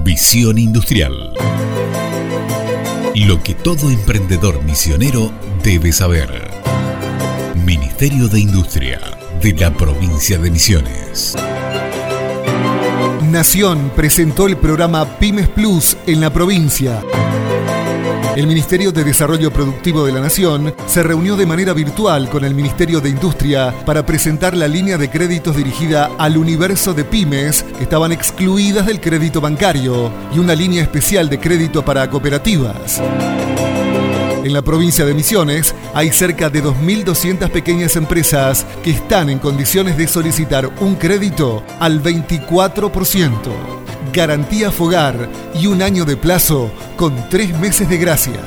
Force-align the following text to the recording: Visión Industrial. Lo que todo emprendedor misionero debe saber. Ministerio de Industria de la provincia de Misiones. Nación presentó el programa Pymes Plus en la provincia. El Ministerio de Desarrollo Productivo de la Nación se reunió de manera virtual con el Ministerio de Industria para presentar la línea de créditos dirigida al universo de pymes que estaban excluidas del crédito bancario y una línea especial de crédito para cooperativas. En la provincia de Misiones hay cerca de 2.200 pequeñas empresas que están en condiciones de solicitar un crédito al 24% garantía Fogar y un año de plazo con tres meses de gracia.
Visión 0.00 0.58
Industrial. 0.58 1.12
Lo 3.14 3.42
que 3.42 3.54
todo 3.54 3.90
emprendedor 3.90 4.62
misionero 4.64 5.30
debe 5.62 5.92
saber. 5.92 6.50
Ministerio 7.64 8.26
de 8.26 8.40
Industria 8.40 9.00
de 9.40 9.52
la 9.52 9.72
provincia 9.72 10.38
de 10.38 10.50
Misiones. 10.50 11.36
Nación 13.30 13.92
presentó 13.94 14.46
el 14.46 14.56
programa 14.56 15.18
Pymes 15.18 15.48
Plus 15.48 15.96
en 16.06 16.20
la 16.20 16.32
provincia. 16.32 17.00
El 18.34 18.46
Ministerio 18.46 18.92
de 18.92 19.04
Desarrollo 19.04 19.52
Productivo 19.52 20.06
de 20.06 20.12
la 20.12 20.20
Nación 20.20 20.74
se 20.86 21.02
reunió 21.02 21.36
de 21.36 21.44
manera 21.44 21.74
virtual 21.74 22.30
con 22.30 22.46
el 22.46 22.54
Ministerio 22.54 22.98
de 23.02 23.10
Industria 23.10 23.74
para 23.84 24.06
presentar 24.06 24.56
la 24.56 24.66
línea 24.66 24.96
de 24.96 25.10
créditos 25.10 25.54
dirigida 25.54 26.10
al 26.18 26.38
universo 26.38 26.94
de 26.94 27.04
pymes 27.04 27.62
que 27.62 27.84
estaban 27.84 28.10
excluidas 28.10 28.86
del 28.86 29.02
crédito 29.02 29.42
bancario 29.42 30.10
y 30.34 30.38
una 30.38 30.54
línea 30.54 30.82
especial 30.82 31.28
de 31.28 31.38
crédito 31.40 31.84
para 31.84 32.08
cooperativas. 32.08 33.02
En 34.42 34.52
la 34.54 34.62
provincia 34.62 35.04
de 35.04 35.12
Misiones 35.12 35.74
hay 35.92 36.10
cerca 36.10 36.48
de 36.48 36.64
2.200 36.64 37.50
pequeñas 37.50 37.96
empresas 37.96 38.64
que 38.82 38.92
están 38.92 39.28
en 39.28 39.40
condiciones 39.40 39.98
de 39.98 40.08
solicitar 40.08 40.70
un 40.80 40.94
crédito 40.94 41.62
al 41.78 42.02
24% 42.02 43.81
garantía 44.12 44.70
Fogar 44.70 45.28
y 45.54 45.66
un 45.66 45.82
año 45.82 46.04
de 46.04 46.16
plazo 46.16 46.70
con 46.96 47.28
tres 47.28 47.58
meses 47.58 47.88
de 47.88 47.98
gracia. 47.98 48.40